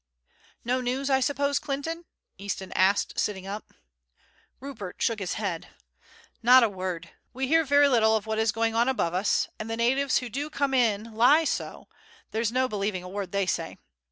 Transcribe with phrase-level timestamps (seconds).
[0.65, 2.05] "No news, I suppose, Clinton?"
[2.39, 3.71] Easton asked, sitting up.
[4.59, 5.67] Rupert shook his head.
[6.41, 7.11] "Not a word.
[7.33, 10.27] We hear very little of what is going on above us, and the natives who
[10.27, 11.87] do come in lie so,
[12.31, 13.77] there's no believing a word they say.